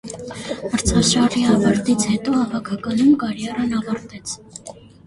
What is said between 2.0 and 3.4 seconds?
հետո հավաքականում